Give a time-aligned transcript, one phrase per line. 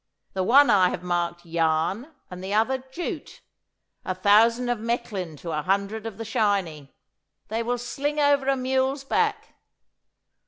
[0.33, 3.41] The one I have marked "yarn" and the other "jute"
[4.03, 6.91] a thousand of Mechlin to a hundred of the shiny.
[7.49, 9.53] They will sling over a mule's back.